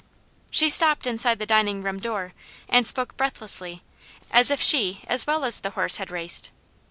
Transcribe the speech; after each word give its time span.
She 0.49 0.71
stopped 0.71 1.05
inside 1.05 1.37
the 1.37 1.45
dining 1.45 1.83
room 1.83 1.99
door 1.99 2.33
and 2.67 2.87
spoke 2.87 3.15
breathlessly, 3.17 3.83
as 4.31 4.49
if 4.49 4.59
she 4.59 5.03
as 5.05 5.27
well 5.27 5.45
as 5.45 5.59
the 5.59 5.69
horse 5.77 5.97
had 5.97 6.09
raced. 6.09 6.49